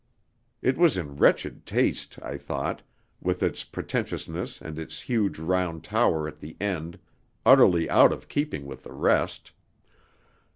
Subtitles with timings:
[0.63, 2.81] It was in wretched taste, I thought,
[3.21, 6.97] with its pretentiousness and its huge round tower at the end,
[7.45, 9.51] utterly out of keeping with the rest.